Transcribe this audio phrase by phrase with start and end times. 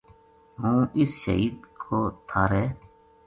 [0.61, 1.99] ہوں اس شہید کو
[2.29, 2.65] تھارے